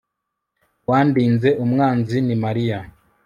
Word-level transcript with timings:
uwandinze 0.85 1.49
umwanzi 1.63 2.17
ni 2.25 2.35
mariya 2.43 2.79